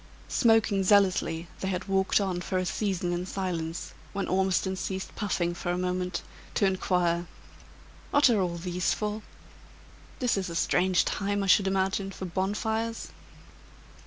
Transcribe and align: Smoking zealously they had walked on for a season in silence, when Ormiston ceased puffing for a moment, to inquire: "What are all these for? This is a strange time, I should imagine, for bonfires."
Smoking 0.29 0.81
zealously 0.83 1.47
they 1.59 1.67
had 1.67 1.87
walked 1.87 2.19
on 2.19 2.41
for 2.41 2.57
a 2.57 2.65
season 2.65 3.13
in 3.13 3.27
silence, 3.27 3.93
when 4.13 4.27
Ormiston 4.27 4.75
ceased 4.75 5.15
puffing 5.15 5.53
for 5.53 5.69
a 5.71 5.77
moment, 5.77 6.23
to 6.55 6.65
inquire: 6.65 7.27
"What 8.09 8.27
are 8.27 8.39
all 8.41 8.57
these 8.57 8.95
for? 8.95 9.21
This 10.17 10.37
is 10.37 10.49
a 10.49 10.55
strange 10.55 11.05
time, 11.05 11.43
I 11.43 11.45
should 11.45 11.67
imagine, 11.67 12.09
for 12.09 12.25
bonfires." 12.25 13.09